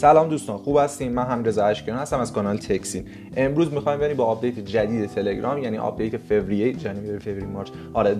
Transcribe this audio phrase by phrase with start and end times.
[0.00, 3.04] سلام دوستان خوب هستین؟ من هم رضا اشکیان هستم از کانال تکسین
[3.36, 7.68] امروز می‌خوایم بریم با آپدیت جدید تلگرام یعنی آپدیت فوریه جنوری فوریه March.
[7.94, 8.16] آره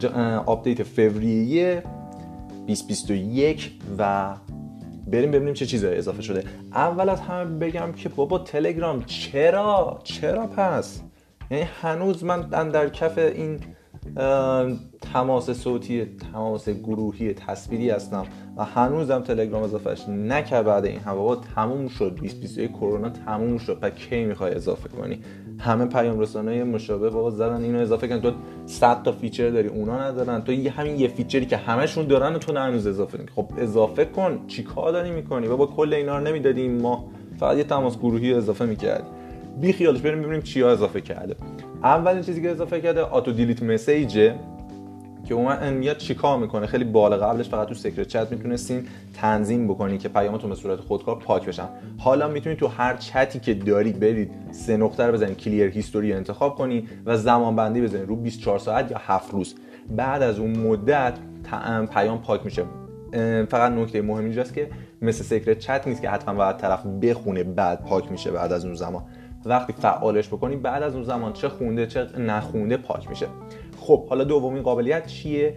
[0.46, 1.82] آپدیت فوریه
[2.66, 4.34] 2021 و
[5.06, 6.44] بریم ببینیم چه چیزایی اضافه شده.
[6.72, 11.00] اول از همه بگم که بابا تلگرام چرا؟ چرا پس؟
[11.50, 12.40] یعنی هنوز من
[12.70, 13.60] در کف این
[15.12, 18.26] تماس صوتی تماس گروهی تصویری هستم
[18.56, 22.14] و هنوزم تلگرام اضافهش نکرد بعد این هوا تموم شد.
[22.14, 23.78] 2021 کرونا تموم شد.
[23.82, 25.20] و کی می‌خوای اضافه کنی؟
[25.58, 28.32] همه پیام رسان های مشابه بابا زدن اینو اضافه کن تو
[28.66, 29.68] 100 تا feature داری.
[29.68, 30.40] اونا ندارن.
[30.40, 34.38] تو همین یه feature ی که همشون دارن تو هنوز اضافه کنی خب اضافه کن.
[34.46, 36.80] چیکار داری می‌کنی؟ بابا کل اینا رو نمی‌دادیم.
[36.80, 39.04] ما فقط یه تماس گروهی اضافه می‌کردی
[39.60, 41.36] بی خیالش بریم ببینیم چیا اضافه کرده.
[41.82, 44.34] اولین چیزی که اضافه کرده auto delete message ه.
[45.28, 49.98] که اون میاد چیکار می‌کنه؟ خیلی بالا قبلش فقط تو secret chat می‌تونستین تنظیم بکنی
[49.98, 51.68] که پیامتون به صورت خودکار پاک بشن.
[51.98, 56.54] حالا می‌تونید تو هر چتی که دارید برید سه نقطه رو بزنید clear history انتخاب
[56.54, 58.08] کنی و زمان بندی بزنید.
[58.08, 59.54] رو 24 ساعت یا 7 روز.
[59.90, 61.18] بعد از اون مدت
[61.90, 62.64] پیام پاک میشه.
[63.48, 64.70] فقط نکته مهم اینجاست که
[65.02, 68.74] مثل secret chat نیست که حتما باید طرف بخونه بعد پاک میشه بعد از اون
[68.74, 69.02] زمان.
[69.44, 73.26] وقتی فعالش بکنی بعد از اون زمان چه خونده چه نخونده پاک میشه.
[73.88, 75.54] خب حالا دومین قابلیت چیه؟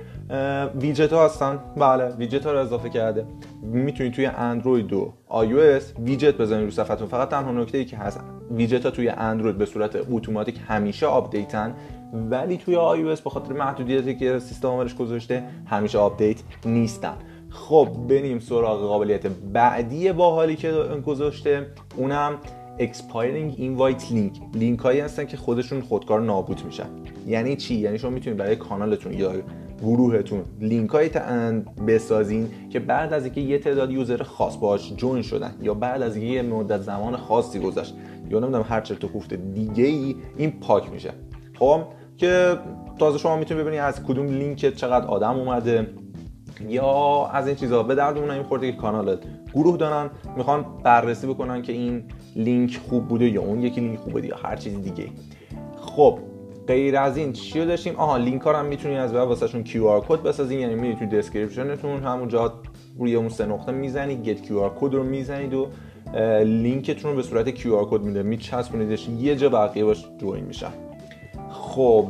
[0.81, 1.59] ویجت ها هستن.
[1.77, 3.25] بله ویجت ها رو اضافه کرده.
[3.61, 7.07] می‌تونید توی اندروید و iOS widget بزنید رو صفحتون.
[7.07, 8.19] فقط تنها نکته ای که هست
[8.51, 11.75] ویجت ها توی اندروید به صورت اتوماتیک همیشه آپدیتن
[12.13, 17.15] ولی توی آی به خاطر محدودیتی که سیستم عملش گذاشته همیشه آپدیت نیستن.
[17.49, 20.71] خب بریم سراغ قابلیت بعدی باحالی که
[21.05, 21.67] گذاشته.
[21.97, 22.33] اونم
[22.81, 24.55] expiring invite link.
[24.55, 26.89] لینک هایی هستن که خودشون خودکار نابود میشن.
[27.27, 29.31] یعنی چی؟ یعنی شما می‌تونید برای کانالتون یا
[29.81, 31.09] گروهتون لینک های
[31.87, 36.17] بسازین که بعد از اینکه یه تعداد user خاص باش join شدن یا بعد از
[36.17, 37.95] یه مدت زمان خاصی گذشت
[38.29, 41.13] یا نمی‌دونم هر چرت کوفت دیگه ای این پاک میشه.
[41.59, 41.81] خب؟
[42.17, 42.57] که
[42.99, 45.87] تازه شما می‌تونید ببینید از کدوم لینک چقدر آدم اومده
[46.69, 49.19] یا از این چیزها به دردمون این خورده که کانالت
[49.53, 52.03] گروه دارن می‌خوان بررسی بکنن که این
[52.35, 55.09] لینک خوب بوده یا اون یکی لینک خوب بوده یا هر چیز دیگه.
[55.81, 56.19] خب
[56.67, 60.23] غیر از این چی داشتیم؟ آها لینک ها هم می‌تونید از بعد واسهشون QR code
[60.23, 62.53] بسازین یعنی میرید تو description تون همونجا
[62.99, 65.67] روی اون سه نقطه می‌زنید get QR code رو می‌زنید و
[66.43, 68.23] لینکتون رو به صورت QR code میده.
[68.23, 70.71] میچسبونیدش یه جا بقیه باش join میشن
[71.51, 72.07] خب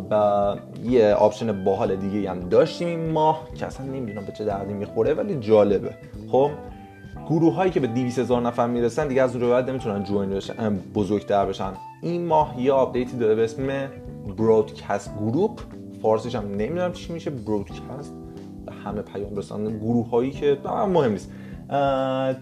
[0.84, 5.14] یه option باحال دیگه هم داشتیم این ماه که اصلا نمی‌دونم به چه دردی می‌خوره
[5.14, 5.94] ولی جالبه.
[6.31, 6.52] خب
[7.31, 10.80] گروه هایی که به 200 هزار نفر می‌رسن دیگه از اون بعد نمی‌تونن join بشن
[10.96, 11.72] بزرگتر بشن.
[12.02, 13.68] این ماه یه آپدیتی داره به اسم
[14.38, 15.59] broadcast group
[16.02, 18.14] فارسیش هم نمی‌دونم چی میشه broadcast
[18.86, 21.31] همه پیام رسانده گروه هایی که مهم نیست.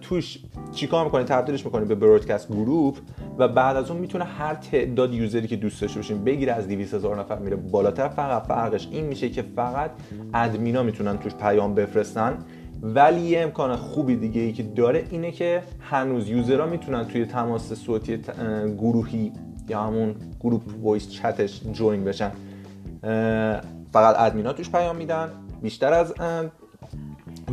[0.01, 0.39] توش
[0.71, 2.97] چیکار می‌کنی؟ تبدیلش می‌کنی به broadcast group
[3.37, 6.67] و بعد از اون می‌تونه هر تعداد user ی که دوست داشته باشین بگیره از
[6.67, 8.07] 200 هزار نفر میره بالاتر.
[8.07, 9.91] فقط فرقش این میشه که فقط
[10.33, 12.37] ادمینا می‌تونن توش پیام بفرستن.
[12.81, 17.25] ولی یه امکان خوبی دیگه ای که داره اینه که هنوز user ها می‌تونن توی
[17.25, 18.17] تماس صوتی
[18.77, 19.31] گروهی
[19.69, 22.31] یا همون group voice chat ش join بشن.
[23.93, 25.29] فقط ادمینا توش پیام میدن.
[25.61, 26.13] بیشتر از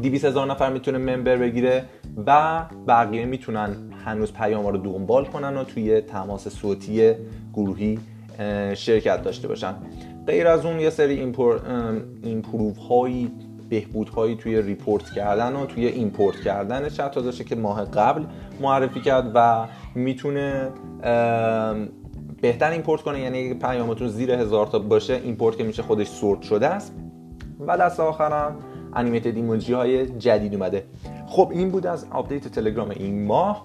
[0.03, 1.85] 200 هزار نفر می‌تونه member بگیره
[2.27, 7.15] و بقیه می‌تونن هنوز پیام رو دنبال کنن و توی تماس صوتی
[7.55, 7.99] گروهی
[8.75, 9.75] شرکت داشته باشن.
[10.27, 11.35] غیر از اون یه سری
[12.23, 13.33] improve هایی
[13.69, 18.25] بهبودهایی توی report کردن و توی import کردن چت داشته که ماه قبل
[18.61, 20.69] معرفی کرد و می‌تونه
[22.43, 23.21] بهتر import کنه.
[23.21, 26.95] یعنی پیامتون زیر هزار تا باشه import که میشه خودش sort شده است.
[27.67, 28.57] و دست آخرم
[28.95, 30.85] animated emoji های جدید اومده.
[31.27, 33.65] خب این بود از update تلگرام این ماه.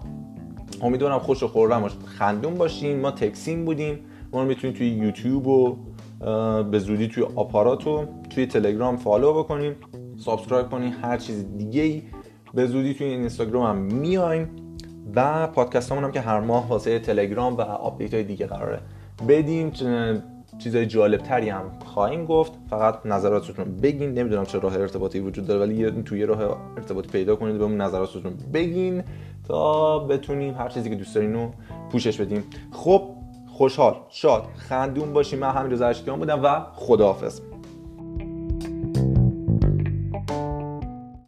[0.82, 3.00] امیدوارم خوش و خرم خندون باشین.
[3.00, 4.00] ما تکسیم بودیم.
[4.34, 5.78] ما می‌تونید توی یوتیوب و
[6.72, 9.76] به زودی توی آپارات و توی تلگرام follow بکنین
[10.18, 12.02] subscribe کنین هر چیز دیگه ای
[12.54, 14.50] به زودی توی اینستاگرام هم میایم
[15.16, 18.80] و پادکست هم که هر ماه واسه تلگرام و update های دیگه قراره
[19.28, 19.72] بدیم.
[20.60, 22.52] چیزای جالب تری هم خواهیم گفت.
[22.70, 24.14] فقط نظراتتون بگین.
[24.14, 26.42] نمی‌دونم چه راه ارتباطی وجود داره ولی توی راه
[26.78, 29.04] ارتباطی پیدا کنید بهمون نظراتتون بگین
[29.48, 31.52] تا بتونیم هر چیزی که دوست دارین رو
[31.92, 32.44] پوشش بدیم.
[32.72, 33.02] خب
[33.62, 37.42] خوشحال شاد خندون باشیم من همین رضا بودم و خداحافظ.